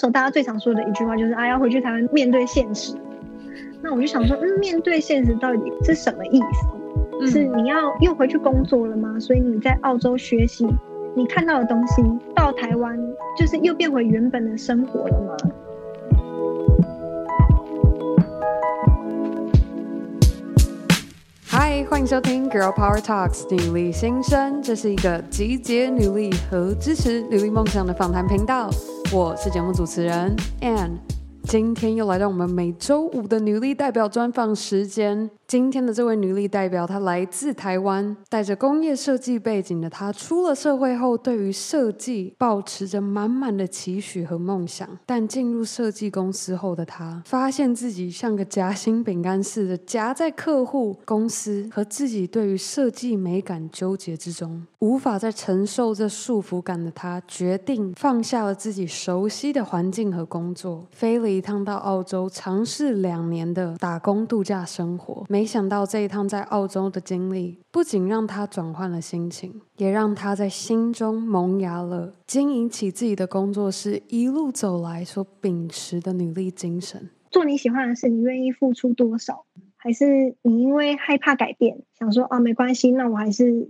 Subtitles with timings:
[0.00, 2.94] 那时候大家最常说的一句话就是啊，要回去台湾面对现实。
[3.82, 6.66] 那我就想说，嗯，面对现实到底是什么意思？
[7.20, 9.20] 嗯、是你要又回去工作了吗？
[9.20, 10.66] 所以你在澳洲学习，
[11.14, 12.02] 你看到的东西
[12.34, 12.98] 到台湾
[13.38, 15.36] 就是又变回原本的生活了吗？
[21.70, 28.68] 嗨，欢迎收听《Girl Power Talks》女力心声，这是一个集结女力和支持女力梦想的访谈频道。
[29.12, 30.98] 我是节目主持人 Anne，
[31.44, 35.30] 今天又来到我们每周五的女力代表专访时间。
[35.50, 44.88] 今天的这位女力代表，她来自台湾，带着工业设计背景的她，出了社会后，对于设计抱持着满满的期许和梦想。
[45.04, 65.26] 但进入设计公司后的她，发现自己像个夹心饼干似的夹在客户、公司和自己对于设计美感纠结之中，无法再承受这束缚感的她，决定放下了自己熟悉的环境和工作，飞了一趟到澳洲，尝试两年的打工度假生活。
[65.40, 77.08] 没想到这一趟在澳洲的经历，不仅让他转换了心情，也让他在心中萌芽了经营起自己的工作室，一路走来所秉持的努力精神。
[77.30, 79.46] 做你喜欢的事，你愿意付出多少？
[79.78, 83.66] 还是你因为害怕改变，想说哦，没关系，那我还是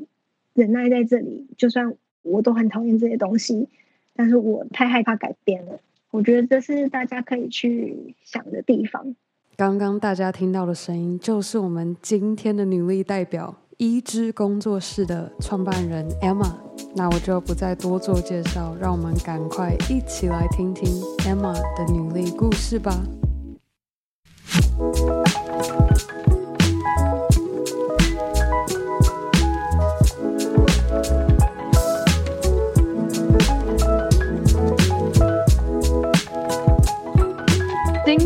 [0.55, 3.69] 忍耐在这里，就算我都很讨厌这些东西，
[4.17, 5.79] 但是我太害怕改变了。
[6.11, 9.15] 我觉得这是大家可以去想的地方。
[9.61, 16.51] 刚刚大家听到的声音，就是我们今天的女力代表伊织工作室的创办人 Emma。
[16.95, 20.89] 那我就不再多做介绍，让我们赶快一起来听听
[21.27, 23.03] Emma 的女力故事吧。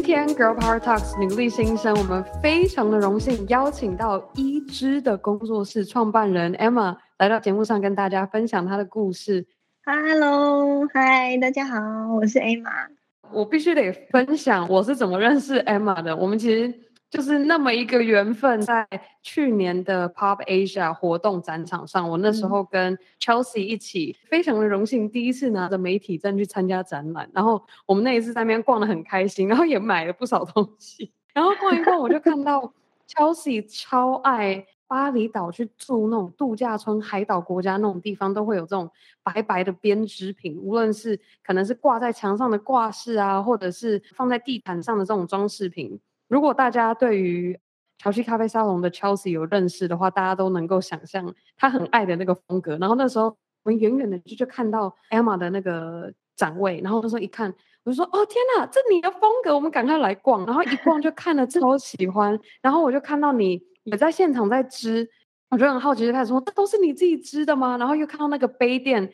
[0.04, 9.46] Girl Power Talks 女力新生，我们非常的荣幸邀请到一枝的工作室创办人 Emma 来到节目上，跟大家分享她的故事。
[9.86, 11.80] Hello，嗨，大家好，
[12.14, 12.88] 我是 Emma。
[13.32, 16.14] 我必须得分享我是怎么认识 Emma 的。
[16.14, 16.83] 我们其实。
[17.14, 18.84] 就是那么一个缘分，在
[19.22, 27.30] 去年的 Pop Asia 活动展场上，我那时候跟 Chelsea 一起，非常的荣幸，第一次拿着媒体证去参加展览。
[27.32, 31.12] 然后我们那一次在那边逛的很开心，然后也买了不少东西。
[31.32, 32.74] 然后逛一逛，我就看到
[33.08, 38.90] Chelsea 超爱巴厘岛去住那种度假村、海岛国家那种地方，都会有这种
[39.22, 46.00] 白白的编织品，无论是可能是挂在墙上的挂饰啊，或者是放在地毯上的这种装饰品。
[46.28, 47.58] 如果大家对于
[47.98, 52.76] 潮汐咖啡沙龙的 Chelsea 有认识的话，大家都能够想象他很爱的那个风格。
[52.78, 53.26] 然后那时候
[53.62, 62.38] 我们远远的就就看到 Emma 的那个展位，然后那时候一看，我就说：“哦天哪，这你的风格，我们赶快来逛。”然后一逛就看了超喜欢。
[62.60, 65.08] 然后我就看到你也在现场在织，
[65.50, 69.12] 我就很好奇，就开始说：“这都是你自己织的吗？”然后又看到那个杯垫，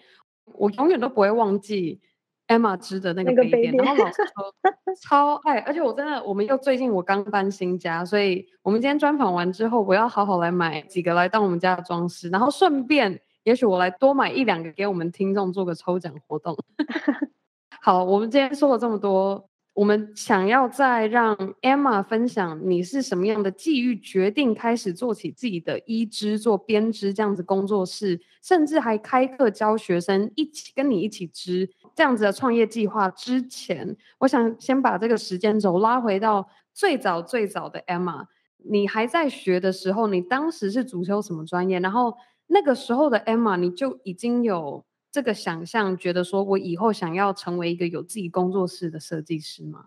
[0.55, 2.01] 我永远都不会忘记。
[2.51, 4.55] Emma 织的那个杯垫，然后老师说
[5.01, 16.57] 超爱，而且我真的，我们又最近我刚搬新家，所以我们今天专访完之后，我要好好来买几个来当我们家的装饰，然后顺便，也许我来多买一两个给我们听众做个抽奖活动。
[17.81, 19.50] 好，我们今天说了这么多。
[19.73, 38.27] 我们想要再让 Emma 分享你是什么样的际遇，决定开始做起自己的伊织做编织这样子工作室，甚至还开课教学生一起跟你一起织这样子的创业计划之前，我想先把这个时间轴拉回到最早最早的 Emma，
[38.59, 41.79] 你还在学的时候，你当时是主修什么专业？
[41.81, 42.17] 然后
[42.49, 44.85] 那个时候的 Emma，你就已经有。
[45.13, 49.87] 这个想象，觉得说我以后想要成为一个有自己工作室的设计师吗？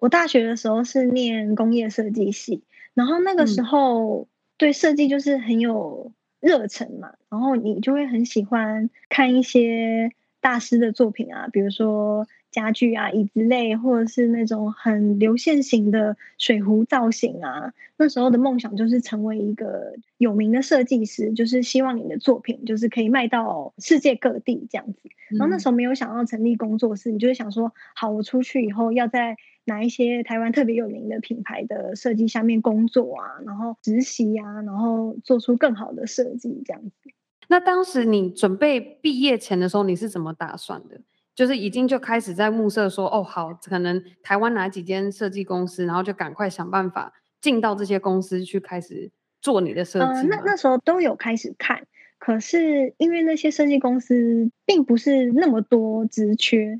[0.00, 2.62] 我大学的时候是念工业设计系，
[2.94, 12.26] 然后那个时候对设计就是很有热忱嘛，嗯、然后你就会很喜欢看一些大师的作品啊，比如说。
[12.50, 17.72] 家具啊，椅子类，或者是那种很流线型的水壶造型啊。
[17.96, 25.00] 那时候的梦想就是成为一个有名的设计师，就是希望你的作品就是可以卖到世界各地这样子。
[25.30, 37.10] 然后那时候没有想要成立工作室，你就是想说，好，我出去以后要在哪一些台湾特别有名的品牌的设计下面工作啊，然后实习啊，然后做出更好的设计这样子。
[37.48, 41.00] 那当时你准备毕业前的时候，你是怎么打算的？
[41.38, 49.08] 就是已经就开始在目测说，哦，好，可能台湾哪几间设计公司，然后就赶快想办法进到这些公司去开始
[49.40, 50.04] 做你的设计。
[50.04, 51.86] 呃，那那时候都有开始看，
[52.18, 56.76] 可是因为那些设计公司并不是那么多职缺，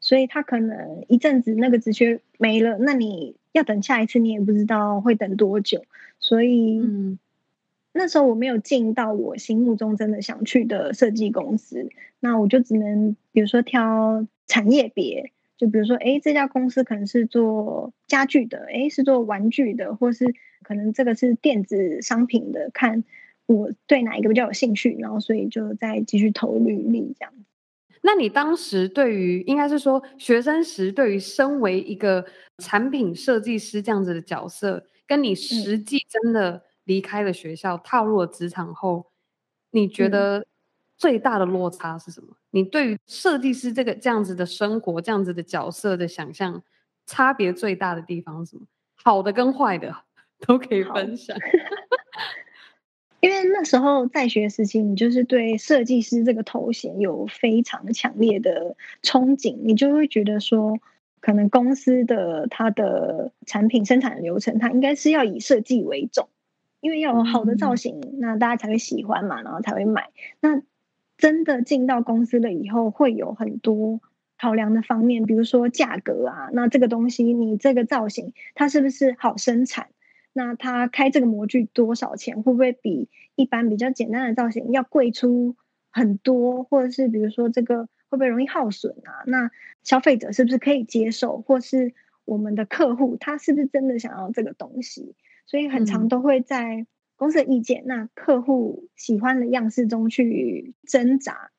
[0.00, 5.84] 所以他可能一阵子那个职缺没了，那你要等下一次，你也不知道会等多久。
[6.18, 7.20] 所以，嗯，
[7.96, 11.88] 那时候我没有进到我心目中真的想去的设计公司，
[12.18, 23.04] 那我就只能比如说挑产业别，就比如说，哎，这家公司可能是做家具的，哎，是做玩具的，或是可能这个是电子商品的，看
[23.46, 27.32] 我对哪一个比较有兴趣，然后所以就再继续投履历这样。
[28.02, 32.26] 那你当时对于应该是说学生时对于身为一个
[32.58, 39.06] 产品设计师这样子的角色，跟你实际真的离开了学校，嗯、踏入了职场后，
[39.70, 40.46] 你觉得
[40.96, 42.28] 最大的落差是什么？
[42.30, 46.62] 嗯、你对于设计师这个这样子的生活、这样子的角色的想象，
[47.06, 48.66] 差别最大的地方是什么？
[48.94, 49.94] 好的跟坏的
[50.46, 51.36] 都可以分享。
[53.20, 60.78] 因为那时候在学时期，你就是对设计师这个头衔有非常强烈的憧憬，你就会觉得说，
[61.20, 66.28] 可能公司的它的产品生产流程，它应该是要以设计为重，
[66.84, 70.10] 因为要有好的造型，嗯、那大家才会喜欢嘛，然后才会买。
[70.38, 70.60] 那
[71.16, 74.02] 真的进到公司了以后，会有很多
[74.38, 79.88] 考量的方面，比如说价格啊，那这个东西你这个造型，它是不是好生产？
[80.34, 82.42] 那它开这个模具多少钱？
[82.42, 85.56] 会不会比一般比较简单的造型要贵出
[85.90, 86.64] 很多？
[86.64, 89.24] 或者是比如说这个会不会容易耗损啊？
[89.26, 89.50] 那
[89.84, 91.40] 消费者是不是可以接受？
[91.40, 91.94] 或是
[92.26, 95.14] 我们的客户他是不是真的想要这个东西？
[95.46, 96.86] 所以很常都会在
[97.16, 101.50] 公司的意见、嗯、那客户喜欢的样式中去挣扎。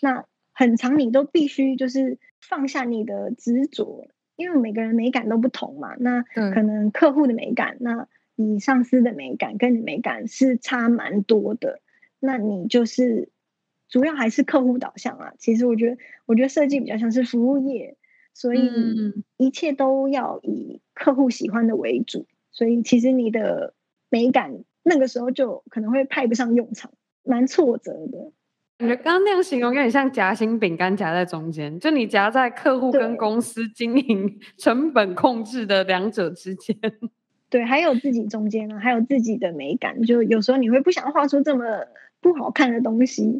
[0.00, 5.94] 那很长你都必须就是放下你的执着，因为每个人美感都不同嘛。
[5.98, 8.08] 那可能客户的美感那。
[8.40, 11.80] 你上司的美感跟你美感是差蛮多的，
[12.20, 13.30] 那你就是
[13.88, 15.32] 主要还是客户导向啊。
[15.40, 17.96] 其实我觉得，我觉得设计比较像是服务业，
[18.34, 18.70] 所以
[19.38, 22.28] 一切都要以客户喜欢的为主。
[22.50, 23.74] 所以其实你的
[24.10, 26.90] 美感那个时候就可能会派不上用场，
[27.24, 28.32] 蛮挫折的。
[28.80, 36.76] 我觉得刚刚那样形容有点像夹心饼干夹在中间，就你夹在客户跟公司经营成本控制的两者之间。
[37.50, 41.64] 对，还有自己中间呢，还有自己的美感，就有时候你会不想画出这么
[42.20, 43.38] 不好看的东西，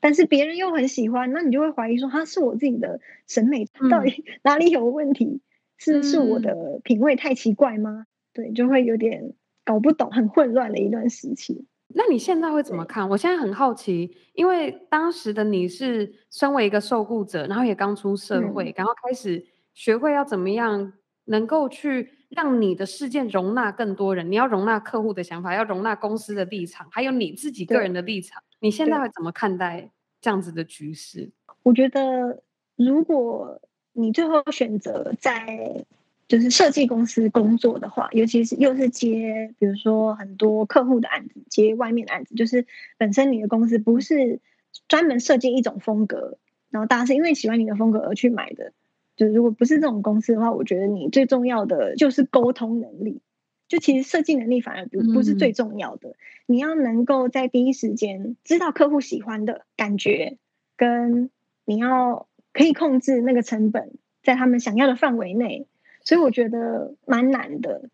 [0.00, 5.24] 但是别人又很喜欢，那你就会怀疑说，他是我自己的审美到底 哪里有问题？
[5.24, 5.40] 嗯、
[5.76, 8.06] 是是我的品味太奇怪吗？
[8.32, 9.32] 对，就会有点
[9.64, 11.66] 搞不懂，很混乱的一段时期。
[11.88, 13.08] 那你现在会怎么看？
[13.08, 19.44] 我现在很好奇，因为当时的你是身为一个受雇者，然后也刚出社会，嗯、然后开始
[19.74, 20.92] 学会要怎么样
[21.26, 22.18] 能够去。
[22.32, 28.42] 让你的事件容纳更多人，你要容纳客户的想法，要容纳公司的立场，还有你自己个人的立场。
[28.60, 31.30] 你现在会怎么看待这样子的局势？
[31.62, 32.42] 我觉得，
[32.74, 33.60] 如果
[33.92, 35.84] 你最后选择在
[36.32, 42.64] 就是设计公司工作的话，尤其是又是接，比如说很多客户的案子，接外面的案子，就是
[42.96, 44.40] 本身你的公司不是
[44.88, 46.38] 专门设计一种风格，
[46.70, 48.72] 然后大家是因为喜欢你的风格而去买的。
[49.14, 53.20] 就如果不是这种公司的话，我觉得你最重要的就是沟通能力。
[53.68, 56.14] 就其实设计能力反而不不是最重要的，嗯、
[56.46, 60.38] 你要能够在第一时间知道客户喜欢的感觉，
[60.78, 61.28] 跟
[61.66, 63.92] 你要可以控制那个成本
[64.22, 65.66] 在他们想要的范围内。
[66.04, 67.88] 所以我觉得蛮难的，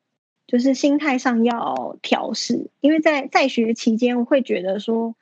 [0.47, 2.69] 就是心态上要调试。
[2.81, 5.15] 因为在在学期间，我会觉得说。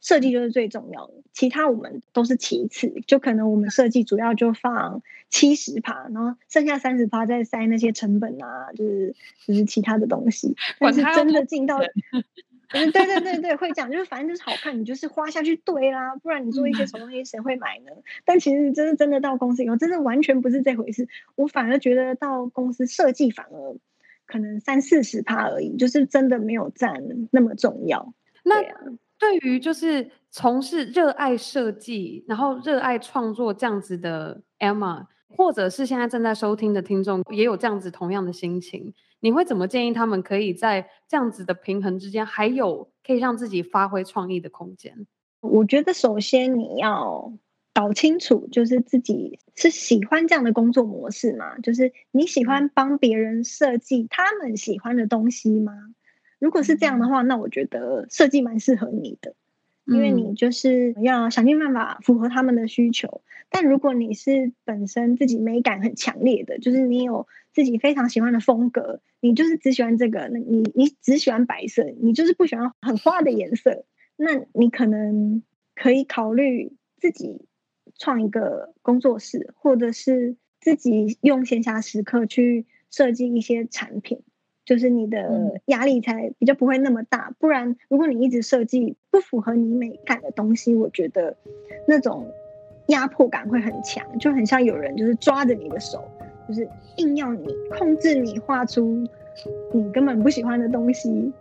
[0.00, 3.02] 设计就是最重要的，其他我们都是其次。
[3.08, 10.54] 就可能我们设计主要就放七十趴，然后剩下三十趴再塞那些成本啊，就是就是其他的东西。
[10.78, 11.80] 但是真的进到，
[12.70, 17.92] 对对对对，会讲就是反正就是好看，你就是花下去对啦，不然你做一些什么东西谁会买呢？
[18.24, 21.08] 但其实真的真的到公司以后，真的完全不是这回事。
[21.34, 23.76] 我反而觉得到公司设计反而
[24.26, 28.12] 可能三四十趴而已，就是真的没有占那么重要。
[28.44, 28.62] 那
[29.18, 45.06] 对于就是从事热爱设计，然后热爱创作这样子的 Emma，或者是现在正在收听的听众，也有这样子同样的心情，你会怎么建议他们可以在这样子的平衡之间，还有可以让自己发挥创意的空间？
[45.40, 47.32] 我觉得首先你要
[47.72, 51.58] 搞清楚，就是自己是喜欢这样的工作模式吗？
[51.58, 55.72] 就是你喜欢帮别人设计他们喜欢的东西吗？
[56.40, 59.34] 如果是这样的话，那我觉得设计蛮适合你的，
[59.88, 63.22] 因为你就是要想尽办法符合他们的需求。
[63.50, 75.42] 但如果你是本身自己美感很强烈的，就是你有自己非常喜欢的风格，你就是只喜欢这个，那你你只喜欢白色，你就是不喜欢很花的颜色，那你可能
[75.74, 77.46] 可以考虑自己
[77.98, 84.20] 创一个工作室，或者是自己用闲暇时刻去设计一些产品，
[84.68, 87.32] 就是你的压力才比较不会那么大。
[87.38, 91.34] 不然，如果你一直设计不符合你美感的东西，我觉得
[91.86, 92.26] 那种
[92.88, 96.04] 压迫感会很强，就很像有人就是抓着你的手，
[96.46, 97.46] 就是硬要你
[97.78, 99.02] 控制你画出
[99.72, 101.32] 你根本不喜欢的东西，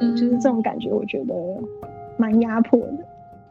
[0.00, 1.34] 嗯，就是这种感觉，我觉得
[2.16, 2.96] 蛮压迫的。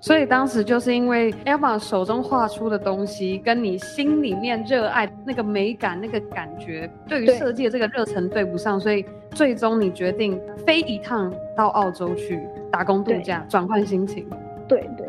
[0.02, 12.40] 所以当时就是因为 Emma 手中画出的东西，跟你心里面热爱那个美感、那个感觉，对于设计的这个热忱对不上，所以最终你决定飞一趟到澳洲去
[12.72, 14.26] 打工度假，转换心情。
[14.68, 15.06] 对对。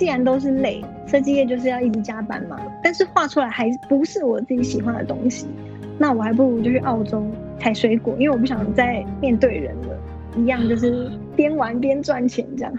[0.00, 2.58] 既然都是累，设计业就是要一直加班嘛。
[2.82, 5.46] 但是画出来还不是我自己喜欢的东西，
[5.98, 7.22] 那我还不如就去澳洲
[7.58, 9.98] 采水果，因为我不想再面对人了。
[10.38, 12.72] 一样就是边玩边赚钱这样。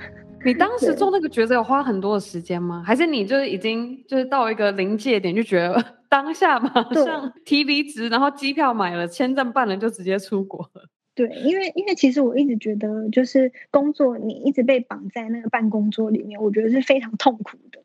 [0.43, 2.81] 你当时 做那个抉择有花很多的时间吗？
[2.83, 10.81] 还是你就是已经就是到一个临界点，就觉得 当下马上提离职，然后机票买了，签证办了，就直接出国了？
[11.13, 17.83] 对，因为因为其实我一直觉得，就是工作你一直被绑在那个办公桌里面，我觉得是非常痛苦的。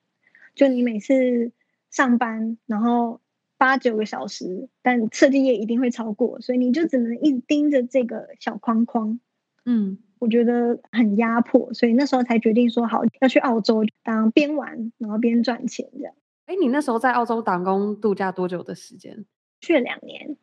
[0.54, 1.52] 就你每次
[1.90, 3.20] 上班，然后
[3.58, 9.18] 八九个小时，但设计业一定会超过，所以你就只能一直盯着这个小框框。
[9.64, 16.14] 嗯，我觉得很压迫，所以那时候才决定说好要去澳洲当边玩然后边赚钱这样。
[16.46, 19.24] 哎，你那时候在澳洲打工度假多久的时间？
[19.60, 20.36] 去了两年。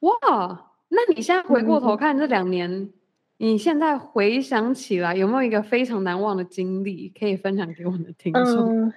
[0.00, 0.72] 哇！
[0.96, 2.92] 那你现在回过头看这两年，嗯，
[3.36, 8.86] 你现在回想起来有没有一个非常难忘的经历可以分享给我们的听众？
[8.86, 8.92] 嗯，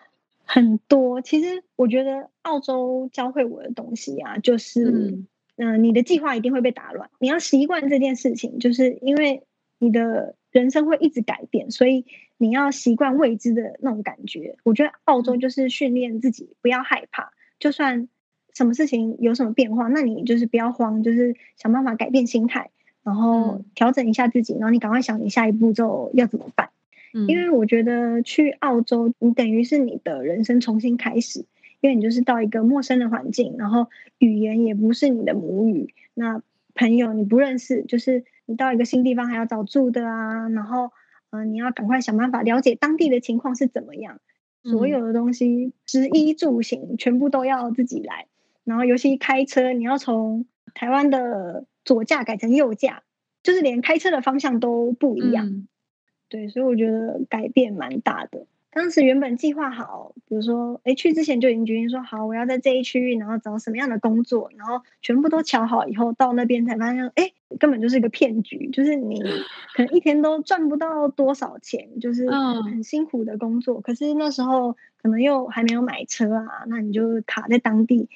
[0.46, 1.22] 很多。
[1.22, 5.27] 其实我觉得澳洲教会我的东西啊，就是
[5.58, 9.44] 嗯，呃，你的计划一定会被打乱，你要习惯这件事情，就是因为
[9.77, 12.06] 你的人生会一直改变，所以
[12.38, 14.56] 你要习惯未知的那种感觉。
[14.63, 18.08] 我觉得澳洲就是训练自己不要害怕，就算。
[18.53, 22.70] 什么事情有什么变化，那你就是不要慌，就是想办法改变心态，
[23.03, 26.70] 然后调整一下自己，然后你赶快想你下一步骤要怎么办。
[27.13, 31.46] 嗯，因为我觉得去澳洲，你等于是你的人生重新开始，
[31.82, 33.88] 因为你就是到一个陌生的环境，然后
[34.18, 36.41] 语言也不是你的母语，那
[36.75, 40.91] 朋友你不认识，就是你到一个新地方还要找住的啊，然后
[41.32, 44.20] 嗯、呃，你要赶快想办法了解当地的情况是怎么样，
[44.63, 48.27] 所有的东西，食衣住行全部都要自己来。
[48.70, 50.46] 然后，尤其开车，你要从
[50.76, 53.02] 台湾的左驾改成右驾，
[53.42, 55.48] 就是连开车的方向都不一样。
[55.48, 55.68] 嗯、
[56.30, 58.46] 对，所以我觉得改变蛮大的。
[58.72, 69.20] 当时原本计划好，比如说，哎，去之前就已经决定说好，我要在这一区域，然后找什么样的工作，然后全部都瞧好以后，到那边才发现，哎，根本就是一个骗局，就是你
[69.74, 73.80] 可能一天都赚不到多少钱，就是很辛苦的工作。
[73.80, 78.08] 嗯、可是那时候可能又还没有买车啊，那你就卡在当地。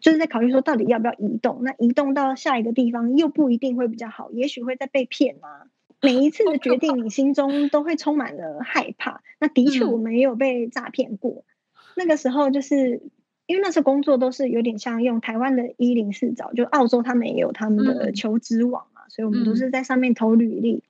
[0.00, 1.60] 就是在考虑说，到底要不要移动？
[1.62, 5.68] 那移动到下一个地方又不一定会比较好，也许会再被骗啊。
[6.02, 9.22] 每一次的决定，你心中都会充满了害怕。
[9.38, 11.30] 那的确，我们也有被诈骗过。
[11.30, 11.80] 嗯。
[11.96, 13.02] 那个时候，就是
[13.46, 20.82] 因为那时候工作都是有点像用台湾的一零四找，就澳洲他们也有他们的求职网嘛，所以我们都是在上面投履历。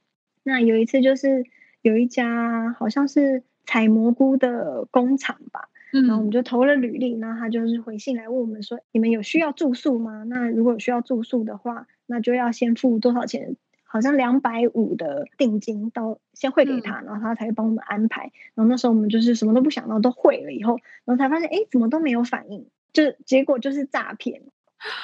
[0.45, 1.45] 那有一次就是
[1.83, 5.69] 有一家好像是采蘑菇的工厂吧。
[5.93, 10.25] 然后我们就投了履历，然后他就是回信来问我们说：“你们有需要住宿吗？
[10.25, 13.57] 那如果有需要住宿的话，那就要先付多少钱？
[13.83, 18.31] 好像两百五的定金到先汇给他，然后他才会帮我们安排。
[18.55, 22.69] 然后那时候我们就是什么都不想，然后都汇了以后，然后才发现，哎，怎么都没有反应？
[22.93, 24.43] 就结果就是诈骗，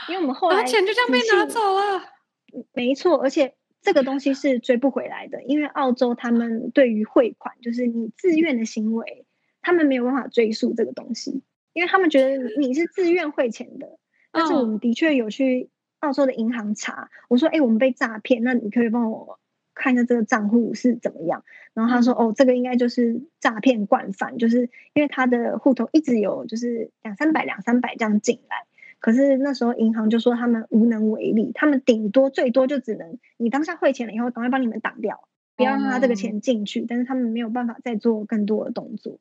[0.09, 2.02] 因为我们后来钱就这样被拿走了。
[2.73, 9.25] 没错，而且这个东西是追不回来的，因为澳洲他们对于汇款就是你自愿的行为。
[9.67, 11.43] 他们没有办法追溯这个东西，
[11.73, 13.99] 因为他们觉得你是自愿汇钱的。
[14.31, 19.41] 但是我们的确有去澳洲的银行查，我说：“哎，我们被诈骗，那你可以帮我
[19.75, 21.43] 看一下这个账户是怎么样？”
[21.75, 28.67] 然后他说：“哦，这个应该就是诈骗惯犯，就是因为他的户头一直有就是两三百、两三百这样进来。
[29.01, 36.87] 可是那时候银行就说他们无能为力，他们顶多最多就只能你当下汇钱了以后，赶快帮你们挡掉，不要让他这个钱进去。
[36.87, 39.19] 但是他们没有办法再做更多的动作。”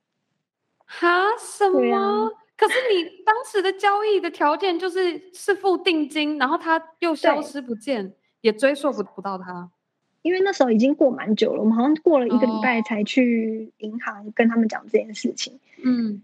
[0.86, 1.26] 哈？
[1.40, 1.96] 什么？
[1.96, 9.70] 啊、可是你当时的交易的条件就是是付定金，然后他又消失不见，也追溯不不到他。
[10.22, 15.60] 因为那时候已经过蛮久了，我们好像过了一个礼拜才去银行跟他们讲这件事情。
[15.84, 16.22] 嗯，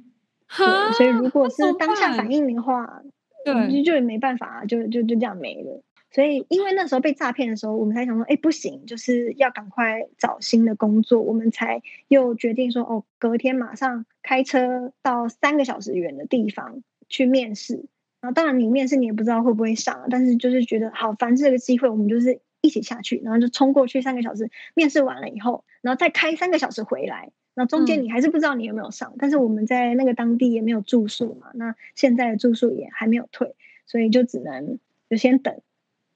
[0.57, 3.03] 对，所以如果是当下反应的话，
[3.45, 5.83] 对，就也没办法，就就就这样没了。
[6.11, 17.85] 所以因为那时候被诈骗的时候，我们才想说，哎，不行，就是要赶快找新的工作，我们才又决定说，哦，隔天马上开车到三个小时远的地方去面试。
[18.19, 27.31] 然后当然你面试你也不知道会不会上，但是就是觉得好，凡是这个机会，我们就是一起下去，然后就冲过去三个小时面试完了以后，然后再开三个小时回来。
[27.53, 34.77] 那中间你还是不知道你有没有上，嗯，但是我们在那个当地也没有住宿嘛，那现在的住宿也还没有退，所以就只能
[35.09, 35.61] 就先等。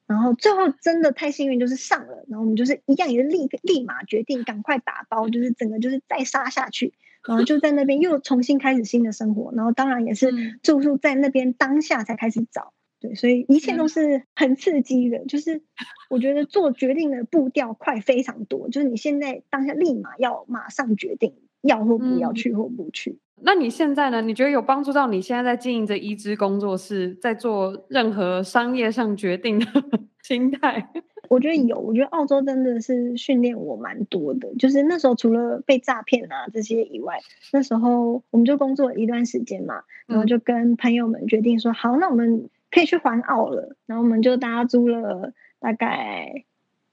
[0.08, 6.94] 然后最后真的太幸运，就是上了，然后我们就是一样也是立立马决定赶快打包，就是整个就是再杀下去，
[7.28, 10.32] 然后就在那边又重新开始新的生活，然后当然也是
[10.62, 12.74] 住宿在那边当下才开始找。
[13.00, 15.62] 对，所以一切都是很刺激的，就是
[16.10, 23.20] 我觉得做决定的步调快非常多，就是你现在当下立马要马上决定要或不要，去或不去。
[23.38, 23.42] 嗯。
[23.44, 24.22] 那你现在呢？
[24.22, 29.66] 你觉得有帮助到你现在在经营着一支工作室，在做任何商业上决定的
[30.24, 30.90] 心态？
[31.30, 34.54] 我觉得有，我觉得澳洲真的是训练我蛮多的。
[34.60, 37.20] 就是那时候除了被诈骗啊这些以外，
[37.52, 42.50] 那时候我们就工作了一段时间嘛，然后就跟朋友们决定说，好，那我们。
[42.72, 46.44] 可以去环澳了，然后我们就大家租了大概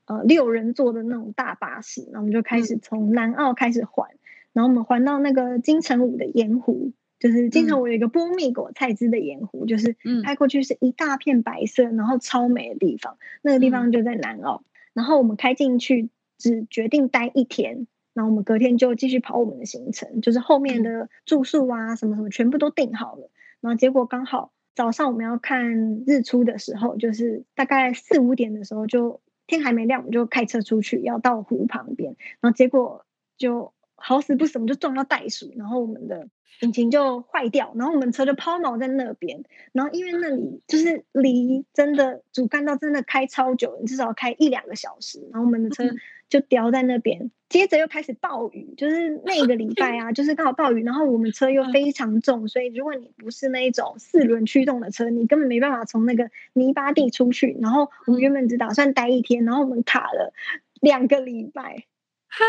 [0.06, 4.18] 呃六人座的那种大巴士，然后我们就开始从南澳开始环，嗯、
[4.52, 23.30] 然后我们环到那个金城武的盐湖，就是金城武有一个波蜜果菜汁的盐湖，就是拍过去是一大片白色，然后超美的地方，那个地方就在南澳，然后我们开进去只决定待一天，然后我们隔天就继续跑我们的行程，就是后面的住宿啊什么什么全部都订好了，
[23.60, 24.52] 然后结果刚好。
[24.74, 33.04] 早上我们要看日出的时候，就是大概四五点的时候，就天还没亮，我们就开车出去，要到湖旁边，然后结果
[33.36, 36.28] 就好死不死，我们就撞到袋鼠，然后我们的
[36.60, 45.84] 引擎就坏掉，然后我们车就抛锚在那边，然后因为那里就是离真的主干道真的开超久，你至少要开一两个小时，然后我们的车
[46.28, 47.30] 就掉在那边。
[47.48, 57.58] 接着又开始暴雨，就是那个礼拜啊， 就是刚好暴雨，然后我们车又非常重，所以如果你不是那一种四轮驱动的车，你根本没办法从那个泥巴地出去。
[57.60, 60.32] 然后我们原本只打算待一天，然后我们卡了
[60.80, 61.84] 两个礼拜。
[62.28, 62.44] 哈，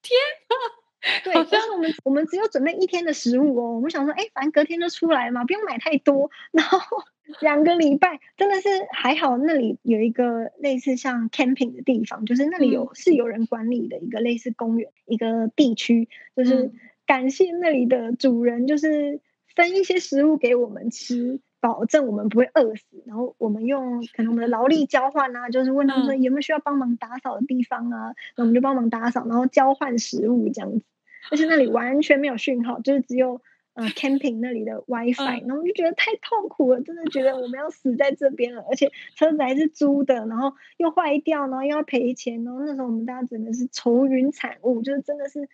[0.00, 0.81] 天啊！
[1.24, 6.30] 对，但是我们我们只有准备一天的食物哦，我们想说，哎，反正隔天就出来嘛，不用买太多。
[6.52, 6.78] 然后。
[7.40, 16.72] 两个礼拜真的是还好，那里有一个类似像 camping 的地方，就是那里有是有人管理的一个类似公园一个地区，就是
[17.06, 19.20] 感谢那里的主人，就是
[19.54, 23.02] 分一些食物给我们吃，保证我们不会饿死。
[23.06, 30.84] 然后我们用可能我们的劳力交换啊，就是问他们说有没有需要帮忙打扫的地方啊，那我们就帮忙打扫，然后交换食物这样子。
[31.30, 33.40] 而且那里完全没有讯号，就是只有。
[33.74, 45.48] 呃， camping 那里的 WiFi，然后我就觉得太痛苦了，真的觉得我们要死在这边了，而且车子还是租的，然后又坏掉，然后又要赔钱，然后那时候我们大家真的是愁云惨雾，就是真的是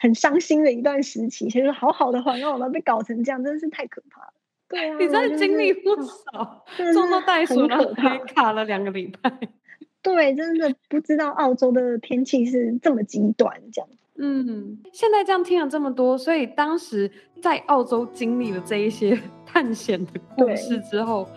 [0.00, 1.48] 很伤心的一段时期。
[1.48, 4.32] 其实好好的环澳，然后被搞成这样，真的是太可怕了。
[4.70, 9.30] 对啊，你真的经历不少，撞到袋鼠了，还卡了两个礼拜。
[10.00, 13.88] 对，真的不知道澳洲的天气是这么极端，这样。
[14.16, 17.10] 嗯，现在这样听了这么多，所以当时
[17.42, 21.28] 在澳洲经历了这一些 探险的故事之后，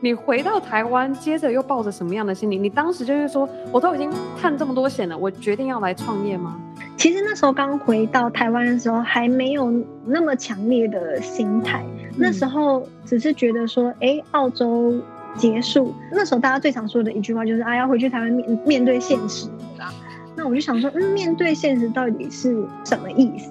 [0.00, 2.58] 你回到台湾，接着又抱着什么样的心理？
[2.58, 6.60] 你当时就是说，我都已经探这么多险了，我决定要来创业吗？
[6.96, 9.70] 其实那时候刚回到台湾的时候，还没有
[10.04, 14.94] 那么强烈的心态，嗯，那时候只是觉得说，哎，澳洲
[15.36, 19.92] 结束，那时候大家最常说的一句话就是，啊，要回去台湾面面对现实，对吧？
[20.36, 23.50] 那我就想说，嗯，面对现实到底是什么意思？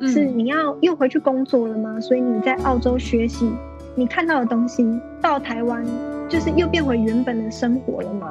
[0.00, 2.00] 嗯，是你要又回去工作了吗？
[2.00, 3.50] 所以你在澳洲学习，
[3.94, 4.84] 你看到的东西
[5.20, 5.84] 到台湾，
[6.28, 8.30] 就是又变回原本的生活了吗？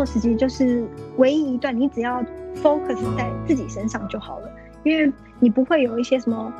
[0.00, 0.82] 澳洲的时期就是
[1.18, 2.24] 唯一一段，你只要
[2.62, 4.50] focus 在自己身上就好了，
[4.82, 6.50] 因为你不会有一些什么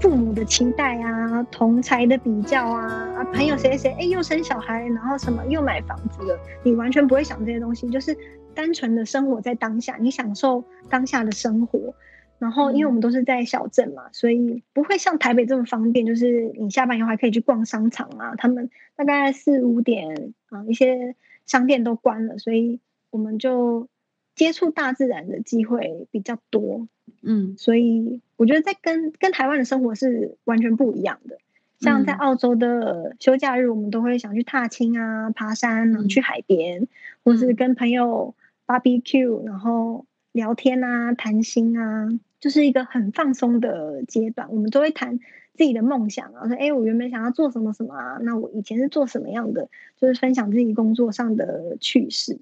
[0.00, 8.16] 父母的期待啊、同才的比较啊、啊朋友谁谁哎又生小孩，然后什么又买房子了，你完全不会想这些东西，就是
[8.52, 11.94] 单纯的生活在当下，你享受当下的生活。
[12.40, 21.14] 然后因为我们都是在小镇嘛，所以不会像台北这么方便，就是你下班以后还可以去逛商场啊，他们大概四五点啊一些。
[21.46, 23.88] 商店都关了，所以我们就
[24.34, 26.88] 接触大自然的机会比较多，
[27.22, 31.38] 嗯，所以我觉得在跟跟台湾的生活是完全不一样的。
[31.80, 36.88] 像在澳洲的休假日，我们都会想去踏青啊、爬山，然后去海边，嗯、
[37.24, 38.36] 或是跟朋友
[38.68, 44.48] barbecue，然后聊天啊、谈心啊，就是一个很放松的阶段。
[44.52, 45.18] 我们都会谈
[45.54, 48.18] 自己的梦想啊，说：“哎，我原本想要做什么什么啊？
[48.22, 49.68] 那我以前是做什么样的？”
[50.00, 52.38] 就是分享自己工作上的趣事。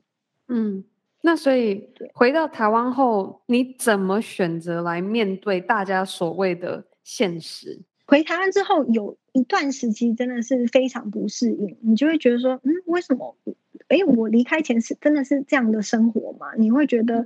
[0.48, 0.84] 嗯，
[1.22, 7.80] 那所以回到台湾后，你怎么选择来面对大家所谓的现实？
[8.06, 13.36] 回台湾之后，有一段时期真的是非常不适应，你就会觉得说，嗯，为什么？
[13.88, 16.54] 哎，我离开前是真的是这样的生活吗？
[16.56, 17.24] 你会觉得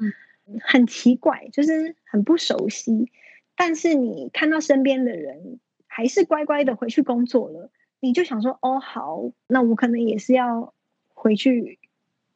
[0.61, 3.11] 很奇怪，就是很不熟悉。
[3.57, 5.59] 但是你看到身边的人
[5.96, 10.74] 还是乖乖的回去工作了，你就想说，哦，好，那我可能也是要
[11.14, 11.78] 回去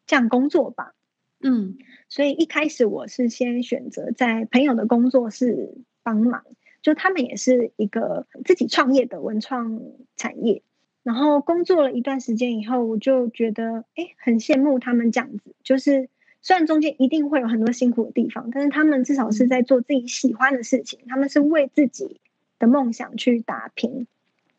[0.06, 0.94] 这样工作吧。
[1.40, 1.76] 嗯，
[2.08, 6.44] 所以一开始我是先选择在朋友的工作室帮忙。
[6.82, 9.82] 就他们也是一个自己创业的文创
[10.14, 10.62] 产业，
[11.02, 15.56] 然后工作了一段时间以后，我就觉得哎，很羡慕他们这样子。
[15.64, 16.08] 就是
[16.42, 22.20] 虽然中间一定会有很多辛苦的地方，但是他们至少是在做自己喜欢的事情，他们是为自己
[22.58, 24.06] 的梦想去打拼。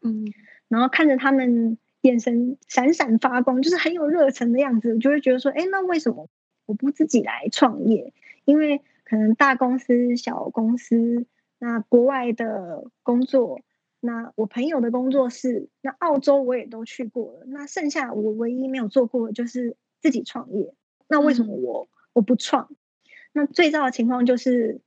[0.01, 0.31] 嗯，
[0.67, 6.29] 然后看着他们眼神闪闪发光，就是很有热忱的样子，我就会觉得说，哎，那为什么
[6.65, 8.13] 我不自己来创业？
[8.45, 11.25] 因为可能大公司、小公司。
[11.62, 13.59] 那国外的工作，
[13.99, 17.45] 那我朋友的工作室，那澳洲我也都去过了。
[17.47, 20.73] 那剩下我唯一没有做过的就是自己创业。
[21.09, 22.69] 那为什么我、嗯、我不创？
[23.33, 24.79] 那最糟的情况就是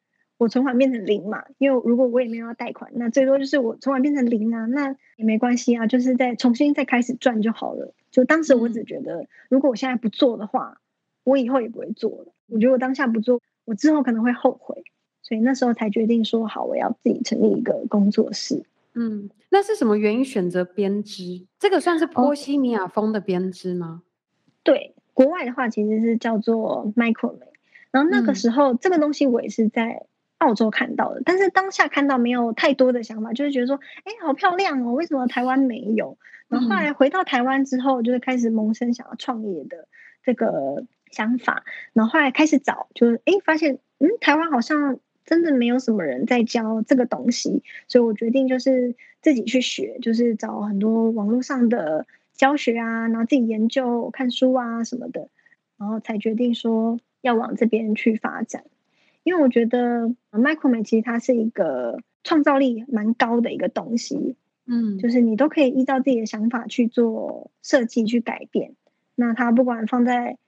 [0.43, 1.45] 我存款变成零嘛。
[1.59, 7.95] 因为如果我也没有要贷款，那最多就是我存款变成零啊，那也没关系啊，就是再重新再开始赚就好了。
[8.11, 10.79] 就当时我只觉得，如果我现在不做的话，
[11.25, 12.27] 我以后也不会做了。
[12.49, 14.85] 我觉得我当下不做，我之后可能会后悔。
[15.23, 18.65] 所以那时候才决定说好，我要自己成立一个工作室。
[18.95, 21.47] 嗯，那是什么原因选择编织？
[21.59, 24.03] 这个算是波西米亚风的编织吗？
[24.63, 27.53] 对，国外的话其实是叫做 Micromade。
[27.91, 30.05] 然后那个时候，嗯、这个东西我也是在
[30.43, 36.19] 澳洲看到的，但是当下看到没有太多的想法，就是觉得说，哎，好漂亮哦，为什么台湾没有？
[36.49, 39.89] 然后后来回到台湾之后，就是开始萌生想要创业的
[40.23, 41.65] 这个想法。
[41.93, 44.99] 然后后来开始找，就是哎，发现嗯，台湾好像。
[45.25, 55.29] 真的没有什么人在教这个东西，所以我决定就是自己去学，就是找很多网络上的教学啊，然后自己研究、看书啊什么的，
[55.79, 58.65] 然后才决定说要往这边去发展。
[59.25, 68.75] 因为我觉得 Micromade 其实它是一个创造力蛮高的一个东西，嗯，就是你都可以依照自己的想法去做设计、去改变。
[69.15, 70.39] 那它不管放在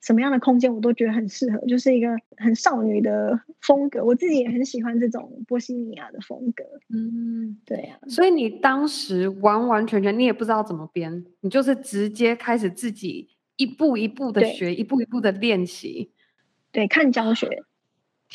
[0.00, 4.04] 什么样的空间我都觉得很适合，就是一个很少女的风格。
[4.04, 6.64] 我自己也很喜欢这种波西米亚的风格。
[6.88, 8.08] 嗯，对呀、啊。
[8.08, 16.10] 所以你当时完完全全你也不知道怎么编，你就是直接开始自己一步一步的学，一步一步的练习。
[16.70, 17.62] 对，看教学。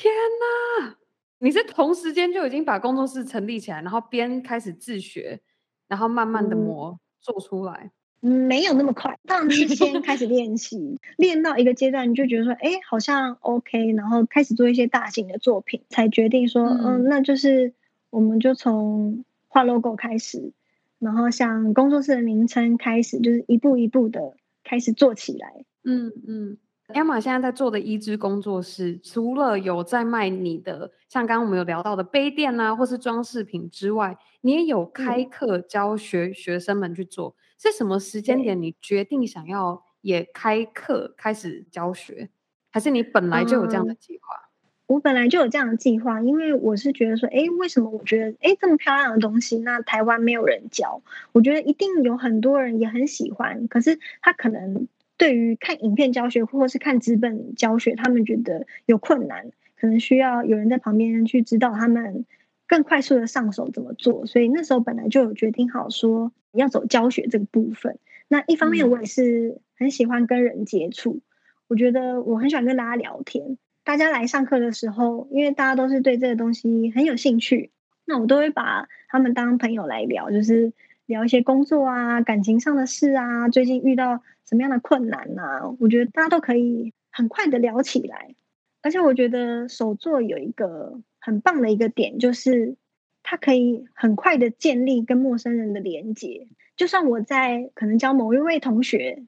[0.02, 0.96] 天哪！
[1.40, 5.42] 你是同时间就已经把工作室成立起来，然后边开始自学，
[5.90, 7.92] 然后慢慢的磨、嗯、做出来。
[8.22, 17.74] 没有那么快，当然是先开始练习，练到一个阶段，你就觉得说，哎，好像 OK，然后开始做一些大型的作品，才决定说，嗯，嗯，那就是
[18.10, 20.54] 我们就从画 logo 开始，
[20.98, 25.66] 然后像工作室的名称开始，就是一步一步的开始做起来。
[25.84, 26.58] 嗯嗯
[26.94, 37.36] ，Emma 现在在做的一支工作室，除了有在卖你的，像刚刚我们有聊到的杯垫啊，或是装饰品之外，你也有开课教学学生们去做。
[37.58, 42.30] 是什么时间点你决定想要也开课开始教学，
[42.72, 44.36] 还是你本来就有这样的计划？
[44.36, 51.02] 嗯，我本来就有这样的计划，因为我是觉得说，哎，为什么我觉得，哎，这么漂亮的东西，那台湾没有人教，
[51.34, 54.88] 我觉得一定有很多人也很喜欢，可是他可能
[55.20, 62.26] 对于看影片教学或者是看纸本教学，他们觉得有困难，可能需要有人在旁边去指导他们。
[62.72, 64.28] 更快速的上手怎么做？
[64.28, 67.98] 所以那时候本来就有决定好说要走教学这个部分。
[68.28, 71.22] 那一方面我也是很喜欢跟人接触，嗯、
[71.68, 73.58] 我觉得我很喜欢跟大家聊天。
[73.84, 77.72] 大家来上课的时候，因为大家都是对这个东西很有兴趣，
[78.06, 80.72] 那我都会把他们当朋友来聊，就是
[81.10, 88.36] 聊一些工作啊、感情上的事啊，最近遇到什么样的困难啊，我觉得大家都可以很快的聊起来。
[88.82, 91.02] 而且我觉得手作有一个。
[91.22, 92.78] 很棒的一个点就是，
[93.24, 96.48] 它可以很快的建立跟陌生人的连接。
[96.78, 99.24] 就算我在可能教某一位同学，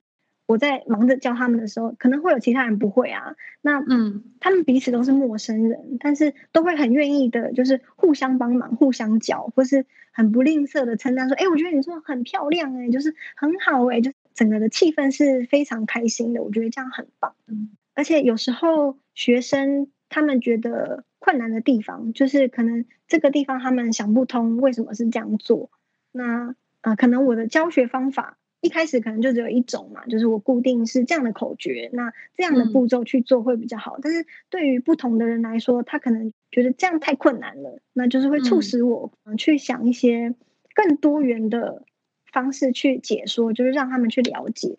[0.51, 3.35] 我在忙着教他们的时候，可能会有其他人不会啊。
[3.61, 17.33] 那嗯，他们彼此都是陌生人，但是都会很愿意的，就是互相帮忙、互相教，或是很不吝啬的称赞说：“哎，我觉得你做的很漂亮，哎，就是很好，哎，就整个的气氛是非常开心的。”我觉得这样很棒。
[17.47, 25.69] 嗯，而且有时候学生他们觉得困难的地方，就是可能这个地方他们想不通为什么是这样做。
[26.11, 26.49] 那
[26.81, 28.37] 啊、呃，可能我的教学方法。
[28.61, 33.97] 一开始可能就只有一种嘛，就是我固定是这样的口诀，那这样的步骤去做会比较好。
[33.97, 40.35] 嗯、但是对于不同的人来说，他可能觉得这样太困难了，那就是会促使我去想一些
[40.75, 41.83] 更多元的
[42.31, 44.77] 方式去解说，就是让他们去了解，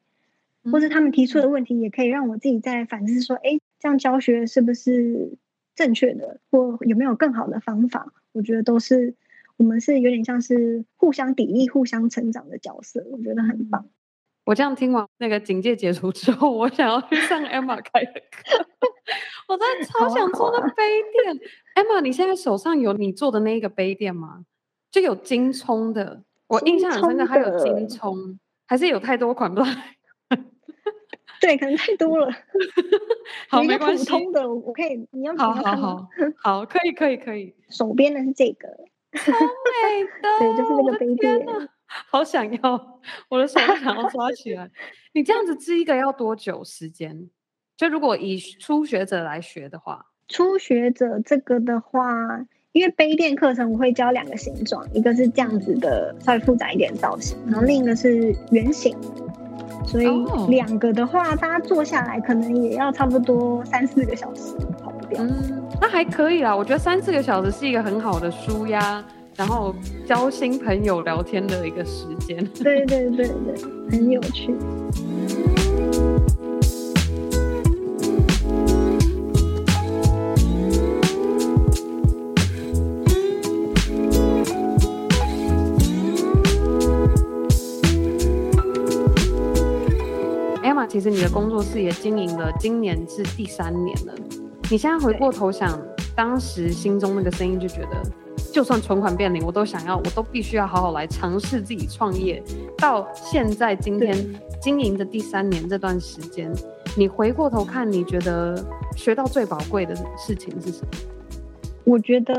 [0.70, 5.36] 或者他们提出的问题也可以让我自己在反思说，哎，这样教学是不是
[5.74, 8.12] 正确的，或有没有更好的方法？
[8.32, 9.14] 我觉得都是。
[9.62, 13.88] 我们是有点像是互相砥砺、互相成长的角色，我觉得很棒。
[14.44, 18.66] 我这样听完那个警戒解除之后，我想要去上 Emma 开的课。
[19.46, 21.40] 我真的超想做那杯垫。
[21.76, 24.44] Emma，你现在手上有你做的那一个杯垫吗？
[24.90, 29.62] 就有金葱的，我印象很深的还有金葱，还是有太多款不？
[31.40, 32.28] 对，可能太多了。
[33.48, 34.04] 好，没关系。
[34.06, 36.08] 普通的我可以，你要好好好，
[36.42, 37.54] 好，可以，可以，可以。
[37.70, 38.68] 手边的是这个。
[39.14, 41.46] 超美的， 对，就是那个杯垫，
[41.86, 44.70] 好想要， 我的手想要抓起来。
[45.12, 47.28] 你这样子织一个要多久时间？
[47.76, 58.96] 就如果以初学者来学的话，初学者这个的话，因为杯垫课程我会教两个形状，一个是这样子的稍微复杂一点造型，然后另一个是圆形，
[59.86, 60.06] 所以
[60.48, 64.54] 两个的话，大家做下来可能也要差不多三四个小时
[65.18, 69.02] 嗯那还可以啦，我觉得三四个小时是一个很好的舒压，
[69.36, 69.74] 然后
[70.06, 72.44] 交新朋友聊天的一个时间。
[72.62, 73.34] 对对对对，
[73.90, 74.54] 很有趣。
[90.62, 94.14] Emma，其实你的工作室也经营了，今年是第三年了。
[94.70, 95.78] 你现在回过头想，
[96.16, 98.02] 当时心中那个声音就觉得，
[98.50, 102.42] 就算存款变零，我都想要，我都必须要好好来尝试自己创业。
[102.78, 104.16] 到现在今天
[104.62, 106.50] 经营的第三年这段时间，
[106.96, 108.64] 你回过头看，你觉得
[108.96, 110.90] 学到最宝贵的事情是什么？
[111.84, 112.34] 我觉得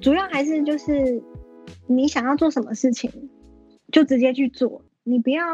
[0.00, 1.20] 主要还是就是
[1.88, 3.10] 你想要做什么事情，
[3.90, 5.44] 就直接去做，你不要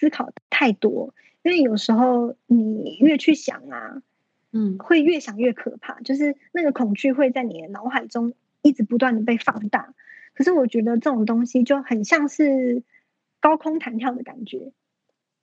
[0.00, 1.14] 思考太多，
[1.44, 4.02] 因为有时候你越去想啊。
[4.50, 8.32] 嗯，会越想越可怕，就是那个恐惧会在你的脑海中
[8.62, 9.94] 一直不断的被放大。
[10.34, 12.82] 可是我觉得这种东西就很像是
[13.40, 14.72] 高空弹跳的感觉。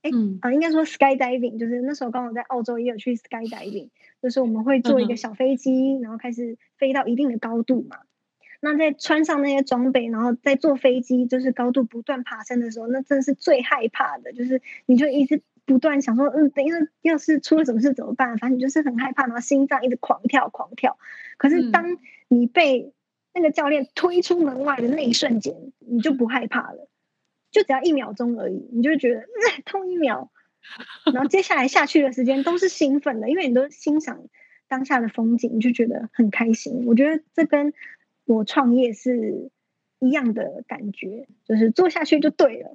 [0.01, 3.89] 哎，嗯、啊，应该说 skydiving，就是那时候刚好在澳洲也有去 skydiving，
[4.21, 7.99] 就是我们会坐一个小飞机，嗯、然后开始飞到一定的高度嘛。
[8.59, 15.43] 那在穿上那些装备，然后在坐飞机，就是高度不断爬升的时候，那真的是最害怕的，就是你就一直。
[15.65, 18.37] 不断想说，嗯，等一下要是出了什么事怎么办？
[18.37, 20.97] 反正你就是很害怕，然后心脏一直狂跳狂跳。
[21.37, 21.97] 可是当
[22.27, 22.93] 你被
[23.33, 26.87] 那个教练推出门外的那一瞬间，你就不害怕了，
[27.51, 30.31] 就只要一秒钟而已，你就觉得再 痛一秒，
[31.11, 34.27] 然后接下来下去的时间都是兴奋的，因为你都欣赏
[34.67, 36.85] 当下的风景，你就觉得很开心。
[36.85, 37.73] 我觉得这跟
[38.25, 39.49] 我创业是
[39.99, 42.73] 一样的感觉，就是做下去就对了。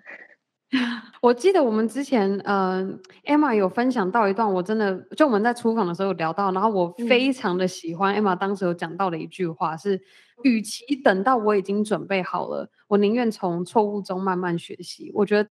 [1.21, 2.89] 我记得我们之前，呃
[3.27, 10.01] ，Emma 有分享到一段，我真的就我们在厨房的时候有聊到，然后我非常的喜欢 Emma 当时有讲到的一句话是：
[10.45, 15.11] 与其等到我已经准备好了，我宁愿从错误中慢慢学习。
[15.13, 15.49] 我觉得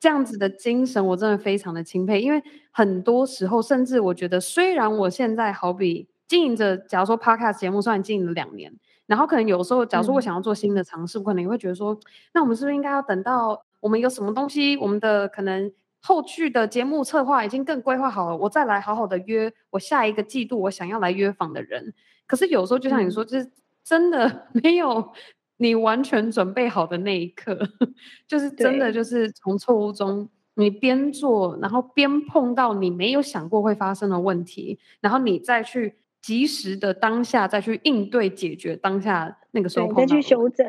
[0.00, 8.72] 这样子的精神我真的非常的钦佩，因为很多时候，甚至我觉得，虽然我现在好比经营着，假如说 Podcast 节目，虽然经营了两年，
[9.06, 11.96] 然后可能有时候，假如说我想要做新的尝试，我可能也会觉得说，
[12.34, 13.62] 那我们是不是应该要等到？
[13.86, 14.76] 我们有什么东西？
[14.78, 15.72] 我们的可能
[16.02, 21.94] 后续的节目策划已经更规划好了，我再来好好的约我下一个季度我想要来约访的人。
[22.26, 23.52] 可是有时候就像你说，嗯、就是
[23.84, 25.12] 真的 没有
[25.58, 27.56] 你完全准备好的那一刻，
[28.26, 40.66] 就是真的就是从错误中你边做，然后边碰到你没有想过会发生的问题，然后你再去及时的当下再去应对解决当下那个时候再去修正。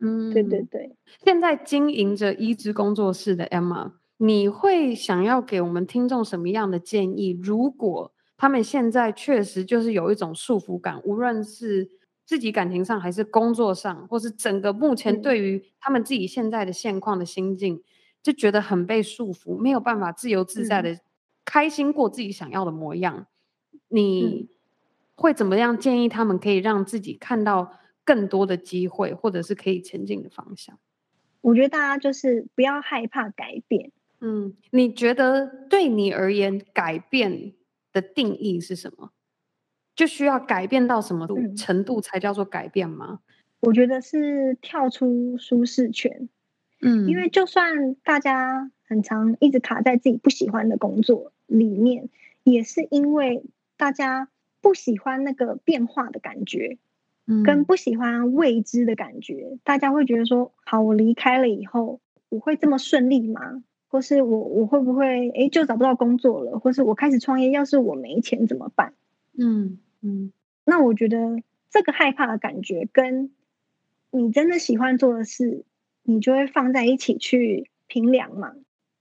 [0.00, 0.96] 嗯，对对对。
[1.24, 7.38] 现在经营着一枝工作室的 Emma，你会想要给我们听众什么样的建议？
[7.42, 11.90] 如果他们现在确实就是有一种束缚感，无论是
[12.24, 17.82] 自己感情上，还是工作上，或是整个目前对于他们自己现在的现况的心境，嗯、
[18.22, 21.00] 就觉得很被束缚，没有办法自由自在的、嗯、
[21.44, 23.26] 开心过自己想要的模样。
[23.88, 24.48] 你
[25.16, 27.72] 会怎么样建议他们可以让自己看到
[28.04, 30.78] 更多的机会，或者是可以前进的方向？
[31.40, 33.92] 我觉得大家就是不要害怕改变。
[34.20, 37.54] 嗯，你觉得对你而言，改变
[37.92, 39.12] 的定义是什么？
[39.94, 43.20] 就需要改变到什么程度才叫做改变吗？
[43.60, 46.28] 我觉得是跳出舒适圈。
[46.80, 52.08] 嗯，因为就算大家很常一直卡在自己不喜欢的工作里面，
[52.42, 53.44] 也是因为
[53.76, 54.28] 大家
[54.62, 56.78] 不喜欢那个变化的感觉，嗯，
[57.44, 59.58] 跟不喜欢未知的感觉。
[59.64, 63.62] 大家会觉得说，好，我离开了以后，我会这么顺利吗？
[63.88, 66.58] 或是我我会不会诶就找不到工作了？
[66.58, 68.94] 或是我开始创业，要是我没钱怎么办？
[69.36, 70.32] 嗯嗯，
[70.64, 73.32] 那我觉得这个害怕的感觉，跟
[74.10, 75.64] 你真的喜欢做的事，
[76.02, 78.52] 你就会放在一起去评量嘛。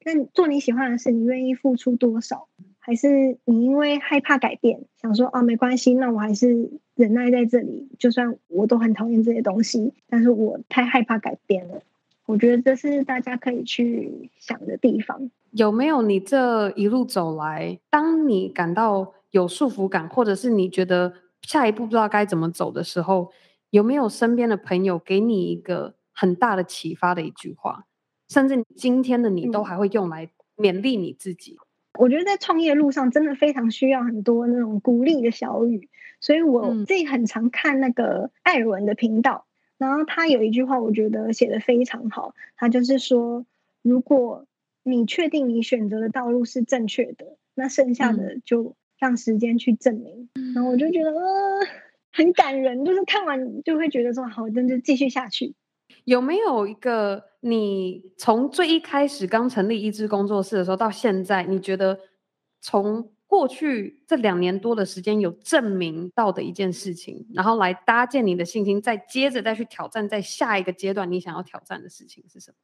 [0.03, 2.47] 那做你喜欢的事，你愿意付出多少？
[2.89, 11.83] 还是你因为害怕改变，想说啊没关系，那我还是忍耐在这里，就算我都很讨厌这些东西，但是我太害怕改变了。
[12.25, 15.29] 我觉得这是大家可以去想的地方。
[15.51, 23.29] 有没有你这一路走来，当你感到有束缚感，或者是你觉得下一步不知道该怎么走的时候，
[23.69, 27.85] 有没有身边的朋友给你一个很大的启发的一句话，
[28.29, 31.55] 甚至今天的你都还会用来勉励你自己？
[31.99, 35.89] 我觉得在创业路上真的非常需要很多那种鼓励的小语，
[36.21, 39.45] 所以我自己很常看那个艾尔文的频道。
[39.77, 42.35] 然后他有一句话，我觉得写得非常好。
[42.55, 43.45] 他就是说，
[43.81, 44.45] 如果
[44.83, 50.29] 你确定你选择的道路是正确的，那剩下的就让时间去证明。
[50.35, 51.59] 嗯、然后我就觉得，呃，
[52.13, 52.85] 很感人。
[52.85, 55.53] 就是看完就会觉得说，好，那就继续下去。
[56.05, 61.99] 有没有一个你从最一开始刚成立一支工作室的时候到现在，你觉得
[62.61, 72.55] 从过去这两年多的时间有证明到的一件事情，然后来搭建你的信心，再接着再去挑战，在下一个阶段你想要挑战的事情是什么？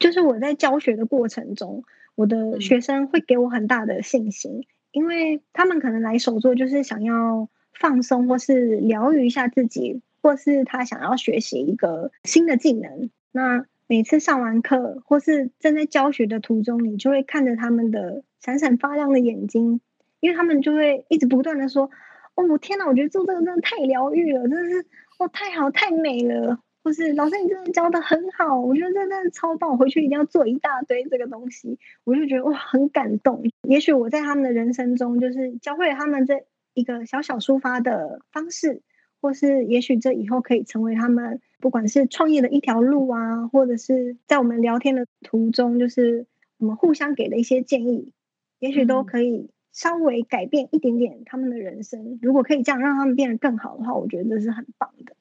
[0.00, 1.84] 就是我在教学的过程中，
[2.16, 13.10] 我的学生会给我很大的信心，嗯、因为他们可能来手作就是想要放松，或是疗愈一下自己，或是他想要学习一个新的技能。
[13.30, 18.24] 那每次上完课，或是正在教学的途中，你就会看着他们的。
[18.44, 19.80] 闪闪发亮的眼睛，
[20.20, 21.88] 因为他们就会一直不断的说
[22.36, 24.86] ：“哦，天哪，我觉得做这个真的太疗愈了，真的是
[25.18, 31.78] 哦，太好太美了。”或是老师，你真的教的很好，我觉得真的超棒，我回去一定要做一大堆这个东西。
[32.04, 33.44] 我就觉得哇，很感动。
[33.66, 38.82] 也许我在他们的人生中，就是教会了他们这一个小小抒发的方式，
[39.24, 46.26] 或是也许这以后可以成为他们不管是创业的一条路啊，或者是在我们聊天的途中，就是
[46.58, 48.12] 我们互相给的一些建议。
[48.58, 52.04] 也许都可以稍微改变一点点他们的人生。
[52.04, 55.16] 嗯、如果可以这样让他们变得更好的话，我觉得这是很棒的。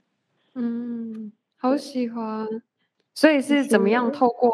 [0.55, 2.45] 嗯，好喜欢。
[3.15, 4.51] 所以是怎么样透过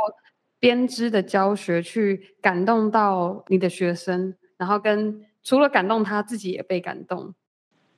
[0.60, 7.34] 编织的教学去感动到你的学生，然后跟除了感动他自己也被感动。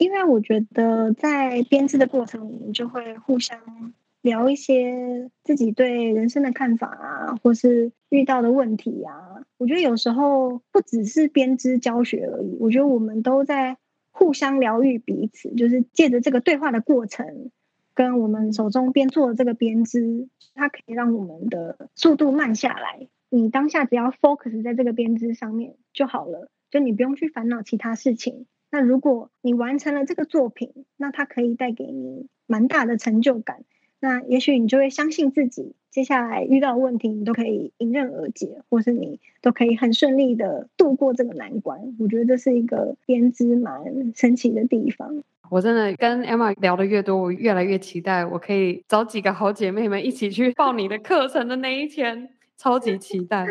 [0.02, 3.60] 因为我觉得在编织的过程，我们就会互相。
[4.24, 9.44] 聊一些自己对人生的看法啊，或是遇到的问题啊。
[9.58, 13.78] 我觉得有时候不只是编织教学而已，我觉得我们都在
[14.12, 15.50] 互相疗愈彼此。
[15.56, 17.50] 就是借着这个对话的过程，
[17.96, 23.08] 跟我们手中边做的这个编织，它可以让我们的速度慢下来。
[23.30, 28.46] 你当下只要 focus 在这个编织上面就好了，就你不用去烦恼其他事情。
[28.72, 33.64] 那如果你完成了这个作品，那它可以带给你蛮大的成就感。
[34.00, 41.96] 那也许你就会相信自己，接下来遇到问题你都可以迎刃而解，或是你都可以很顺利的度过这个难关。
[42.00, 45.24] 我觉得这是一个编织蛮神奇的地方。
[45.50, 53.46] 我真的跟 Emma 聊得越多，我越来越期待，我可以找几个好姐妹们一起去报你的课程的那一天，超级期待。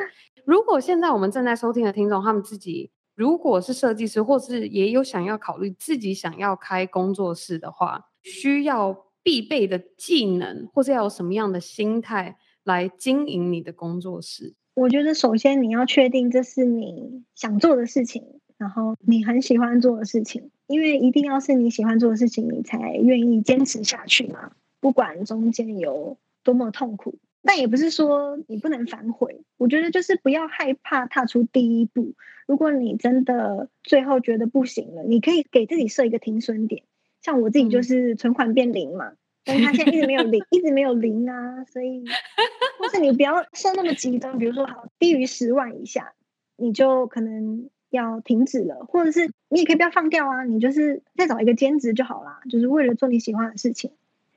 [0.47, 9.05] 如果现在我们正在收听的听众，他们自己如果是设计师，或是也有想要考虑自己想要开工作室的话，需要。
[9.23, 14.55] 必备的技能，或者要有什么样的心态来经营你的工作室？
[14.73, 24.53] 我觉得首先你要确定这是你想做的事情，然后你很喜欢做的事情，因为一定要是你喜欢做的事情，你才愿意坚持下去嘛。
[24.81, 29.43] 不管中间有多么痛苦，但也不是说你不能反悔。
[29.57, 32.15] 我觉得就是不要害怕踏出第一步。
[32.47, 36.83] 如果你真的最后觉得不行了，你可以给自己设一个停损点。
[37.23, 42.05] 像我自己就是存款变零嘛，嗯、但是他现在一直没有零， 一直没有零啊，所以
[42.81, 46.15] 或但是你不要设那么极端，比如说好低于十万以下，
[46.57, 53.93] 你就可能要停止了，或者是你也可以不要放掉啊，你就是再找一个兼职就好啦，就是为了做你喜欢的事情，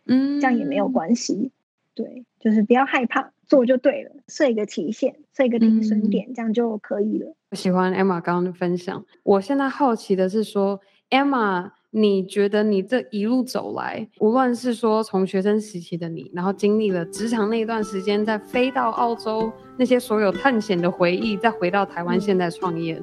[0.06, 1.52] 嗯，这样也没有关系。
[1.96, 7.36] 对，就是不要害怕，做就对了，设一个期限，设一个停损点，嗯，这样就可以了。
[7.52, 10.80] 我喜欢 Emma 刚刚的分享，我现在好奇的是说
[11.10, 11.72] ，Emma。
[11.96, 23.00] 你觉得你这一路走来，无论是说从学生时期的你，然后经历了职场那一段时间，再飞到澳洲那些所有探险的回忆，再回到台湾现在创业，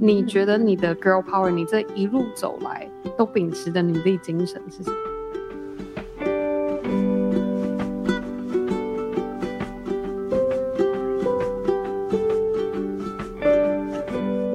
[0.00, 4.96] 你觉得你的 girl power，你这一路走来都秉持的努力精神是什么？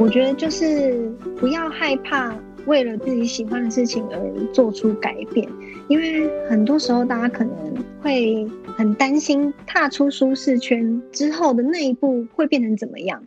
[0.06, 2.38] 我觉得就是不要害怕。
[2.68, 5.47] 为了自己喜欢的事情而做出改变，
[5.88, 7.56] 因为很多时候大家可能
[8.01, 13.24] 会很担心踏出舒适圈之后的那一步会变成怎么样。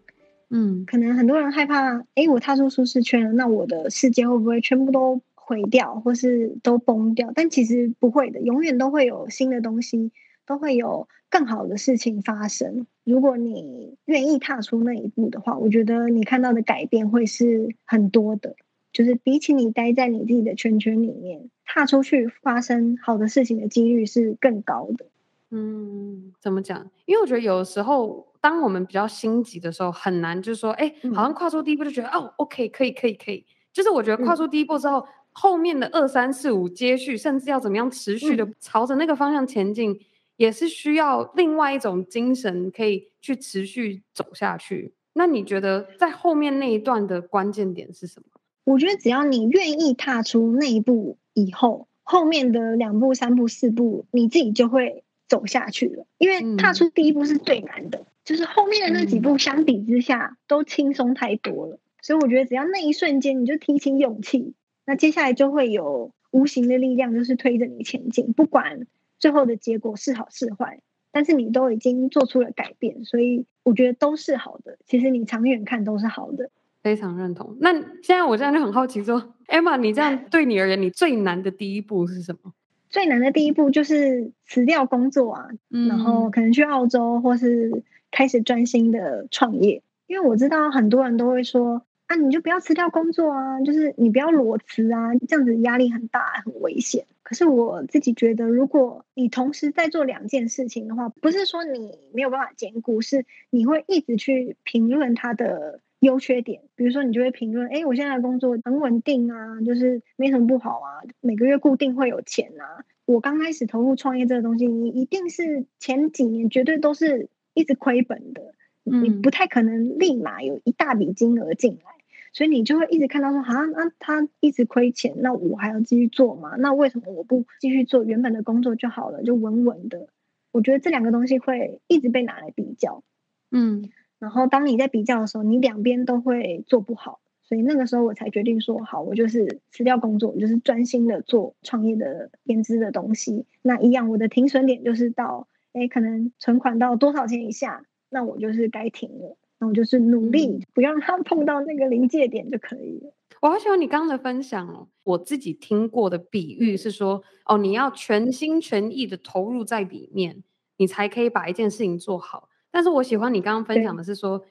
[0.50, 7.32] 嗯，可能很多人害怕，诶，我踏出舒适圈了，那我的世界会不会全部都毁掉，或是都崩掉？
[7.34, 10.10] 但其实不会的，永远都会有新的东西，
[10.46, 12.86] 都会有更好的事情发生。
[13.04, 18.56] 如果你愿意踏出那一步的话，我觉得你看到的改变会是很多的。
[18.90, 25.06] 就是比起你待在你自己的圈圈里面，踏出去发生好的事情的几率是更高的。
[25.50, 26.90] 嗯，怎么讲？
[27.04, 33.44] 因为我觉得有时候，当我们比较心急的时候，很难就是说，哎、欸，好像跨出第一步就觉得，嗯、哦，OK，可以，可以，可以。
[33.72, 39.98] 就是我觉得跨出第一步之后，嗯、后面的二三四五接续，甚至要怎么样持续的朝着那个方向前进，嗯、
[40.38, 44.94] 也是需要另外一种精神，可以去持续走下去。
[45.12, 48.40] 那你觉得在后面那一段的关键点是什么？
[48.64, 56.06] 我觉得只要你愿意踏出那一步以后，后面的两步、三步、四步，你自己就会走下去了。
[56.18, 61.80] 因为踏出第一步是最难的，嗯、就是后面的那几步相比之下都轻松太多了。
[62.00, 64.54] 所以我觉得只要那一瞬间你就提起勇气，
[64.86, 68.32] 那接下来就会有无形的力量，就是推着你前进。
[68.32, 68.86] 不管
[69.18, 70.80] 最后的结果是好是坏，
[71.12, 74.78] 但是你都已经做出了改变，所以我觉得都是好的。
[74.86, 76.50] 其实你长远看都是好的。
[76.80, 77.56] 非常认同。
[77.60, 82.52] 那现在我这样就很好奇说，说 Emma，你这样 对你而言，你最难的第一步是什么？
[82.88, 89.82] 最难的第一步就是辞掉工作啊，嗯、然后可能去澳洲，或是开始专心的创业。
[90.06, 97.04] 因为我知道很多人都会说，啊，你就不要辞掉工作啊，就是你不要裸辞啊，这样子压力很大，很危险。
[97.28, 105.80] 可是我自己觉得，如果你同时在做两件事情的话，不是说你没有办法兼顾，是你会一直去评论它的。
[106.00, 112.84] 优缺点，比如说你就会评论，哎，我现在的工作很稳定啊，就是没什么不好啊，每个月固定会有钱啊。
[113.04, 118.54] 我刚开始投入创业这个东西，你一定是前几年绝对都是一直亏本的，
[118.84, 121.97] 嗯、你不太可能立马有一大笔金额进来，
[122.32, 126.56] 所以你就会一直看到说，啊，那他一直亏钱，那我还要继续做吗？
[126.58, 130.08] 那为什么我不继续做原本的工作就好了，就稳稳的？
[130.52, 133.02] 我觉得这两个东西会一直被拿来比较，
[133.50, 133.90] 嗯。
[134.18, 143.46] 然后当你在比较的时候，你两边都会做不好，所以那个时候我才决定说，好，我就是辞掉工作，我就是专心的做创业的编织的东西。
[143.62, 149.36] 那一样，我的停损点就是到，哎，可能存款到多少钱以下，那我就是该停了。
[149.60, 153.12] 那我就是努力不要让它碰到那个临界点就可以了。
[153.40, 160.42] 我好喜欢你刚刚的分享哦，我自己听过的比喻是说，哦，你要全心全意的投入在里面，
[160.76, 162.48] 你才可以把一件事情做好。
[162.70, 164.44] 但是我喜欢你刚刚分享的是说，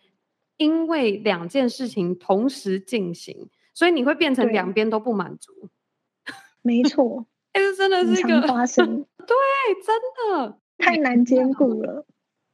[0.58, 5.52] 因为两件事情同时进行，所以你会变成两边都不满足。
[6.64, 9.36] 没错，哎，这真的是一个发生， 对，
[9.86, 10.02] 真
[10.34, 12.06] 的太难兼顾了。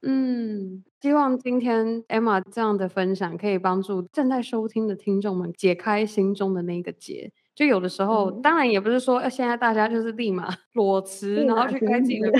[0.06, 7.32] 嗯，希望今天 Emma 这样的分享可以帮助正在收听的听众们解开心中的那个结。
[7.56, 12.32] 就有的时候，嗯、当然也不是说现在大家就是立马 裸辞，然后去开自己的。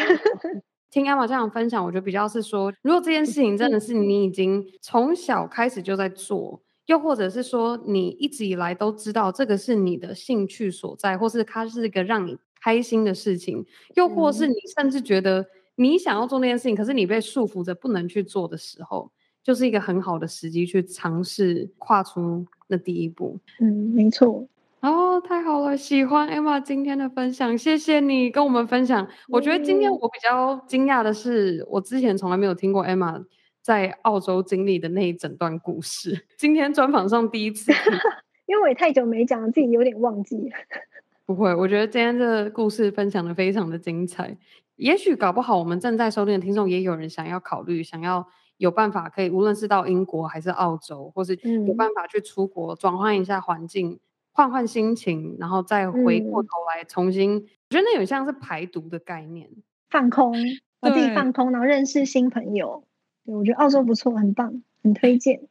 [0.90, 15.44] 听 Emma 这样分享，我觉得比较是说，如果这件事情真的是你已经从小开始就在做，又或者是说你一直以来都知道这个是你的兴趣所在，或是它是一个让你开心的事情，又或是你甚至觉得
[15.76, 19.12] 你想要做那件事情，可是你被束缚着不能去做的时候，
[19.44, 23.40] 就是一个很好的时机去尝试跨出那第一步。
[23.60, 24.48] 嗯，没错。
[24.82, 29.08] 哦，太好了，喜欢 Emma 今天的分享，谢谢你跟我们分享。
[29.30, 33.24] 我觉得今天我比较惊讶的是，我之前从来没有听过 Emma
[33.62, 36.26] 在澳洲经历的那一整段故事。
[36.38, 37.72] 今天专访上第一次，
[38.46, 40.52] 因为我也太久没讲，自己有点忘记了。
[41.26, 44.38] 不会，我觉得今天这个故事分享的非常的精彩。
[44.76, 51.36] 也许搞不好我们正在收听的听众也有人想要考虑，想要有办法可以，无论是到英国还是澳洲，或是
[51.68, 54.00] 有办法去出国转换一下环境，
[54.32, 59.50] 换换心情，然后再回过头来重新，嗯、我觉得那有点像是排毒的概念，
[59.90, 60.34] 放空，
[60.80, 62.84] 把自己放空，然后认识新朋友。
[63.26, 65.48] 对，我觉得澳洲不错，很棒，很推荐。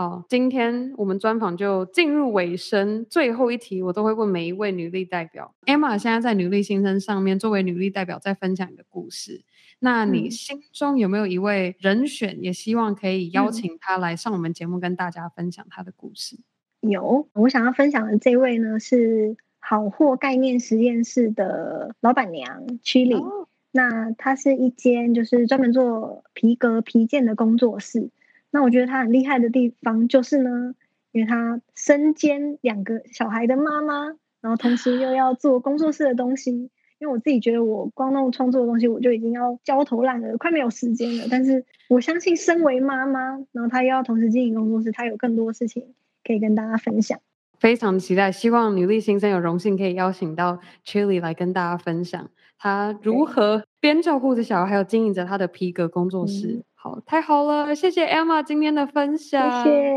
[0.00, 5.54] 好，今天我们专访就进入尾声，最后一题我都会问每一位女力代表。
[5.66, 9.42] Emma 现在在女力新生上面，作为女力代表在分享你的故事。
[9.78, 16.38] 那你心中有没有一位人选，也希望可以邀请她来上我们节目，跟大家分享她的故事？
[16.80, 23.22] 有，我想要分享的这位呢是好货概念实验室的老板娘 Chili。
[23.22, 23.48] 哦。
[23.72, 28.08] 那它是一间就是专门做皮革皮件的工作室。
[28.50, 30.74] 那我觉得她很厉害的地方就是呢，
[31.12, 36.70] 因为她身兼两个小孩的妈妈，然后同时又要做工作室的东西。
[36.98, 41.24] 因为我自己觉得我光弄创作的东西，我就已经要焦头烂额，快没有时间了。
[41.30, 47.18] 但是我相信，身为妈妈，然后她又要同时经营工作室，她有更多事情可以跟大家分享。
[47.58, 52.28] 非常期待，希望女力新生有荣幸可以邀请到 Chili 来跟大家分享
[52.58, 56.48] 她如何边照顾着小孩，还有经营着她的皮革工作室。
[56.48, 59.62] 嗯好，太好了，谢谢 Emma 今天的分享。
[59.62, 59.92] 谢谢。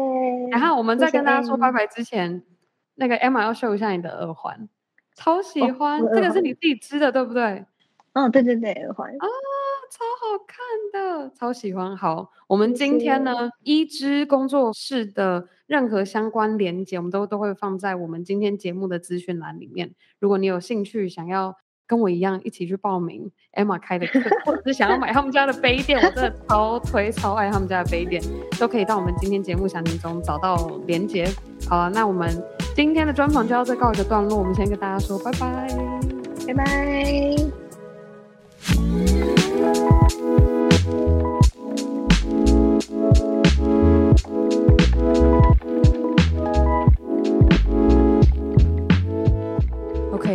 [0.52, 2.46] 然后我们在跟大家说拜拜之前，谢谢
[2.96, 4.68] 那个 Emma 要秀一下你的耳环，
[5.16, 7.66] 超喜欢，哦、这个是你自己织的，对不对？
[8.12, 9.26] 哦，对对对，耳环啊，
[9.90, 10.60] 超好看
[10.92, 11.96] 的，超喜欢。
[11.96, 19.96] 好，我们今天呢，谢谢伊织工作室的任何相关连接，我们都都会放在我们今天节目的资讯栏里面。
[20.20, 21.56] 如果你有兴趣，想要。
[21.86, 28.22] 跟我一样一起去报名 Emma 开的课，或者是想要买他们家的杯垫，我真的超推超爱他们家的杯垫，
[28.60, 30.56] 都可以到我们今天节目详情中找到
[30.88, 31.28] 连结。
[31.70, 32.30] 好了，那我们
[32.76, 35.68] 今天的专访就要再告一个段落，我们先跟大家说拜拜，
[36.48, 37.36] 拜拜。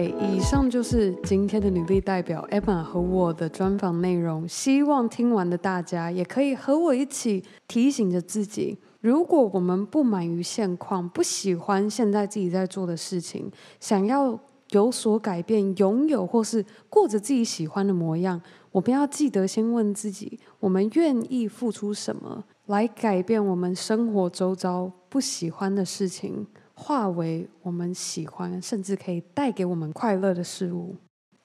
[0.07, 4.47] 以上就是今天的女力代表 Emma 和我的专访内容。
[4.49, 14.39] 希望听完的大家也可以和我一起提醒着自己：如果我们不满于现况，不喜欢现在自己在做的事情，想要
[14.71, 18.41] 有所改变，拥有或是过着自己喜欢的模样，
[18.71, 26.47] 我们要记得先问自己：我们愿意付出什么来改变我们生活周遭不喜欢的事情？
[26.81, 30.97] 化为我们喜欢，甚至可以带给我们快乐的事物。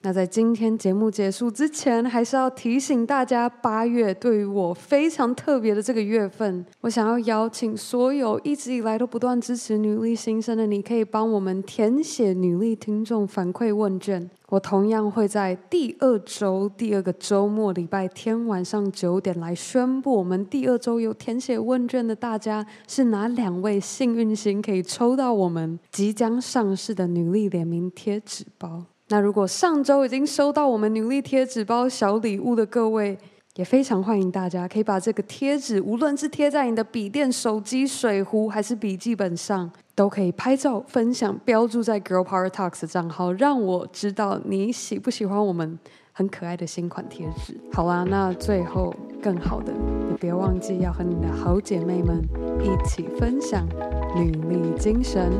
[0.06, 14.28] 那在今天节目结束之前，还是要提醒大家，八月对于我非常特别的这个月份，我想要邀请所有一直以来都不断支持女力新生的你，可以帮我们填写女力听众反馈问卷。
[14.50, 28.84] 我同样会在第二周第二个周末礼拜天晚上九点来宣布，我们第二周有填写问卷的大家是哪两位幸运星，可以抽到我们即将上市的女力联名贴纸包。
[29.08, 33.18] 那如果上周已经收到我们女力贴纸包小礼物的各位，
[33.56, 45.78] 也非常欢迎大家可以把这个贴纸，无论是贴在你的笔电、手机、水壶，还是笔记本上，都可以拍照分享，标注在 Girl Power Talks 账号，让我知道你喜不喜欢我们。
[46.16, 47.60] 很可爱的新款贴纸。
[47.72, 52.22] 好啦，那最后更好的，你别忘记要和你的好姐妹们
[52.62, 53.66] 一起分享
[54.14, 55.32] 女力精神。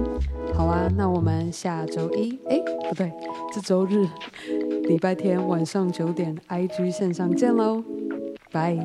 [0.52, 3.12] 好啦，那我们下周一，哎，不对，
[3.52, 4.04] 这周日，
[4.88, 7.82] 礼拜天晚上九点，IG 线上见喽，
[8.50, 8.76] 拜。